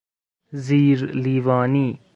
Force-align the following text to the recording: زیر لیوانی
زیر 0.65 0.99
لیوانی 1.23 1.99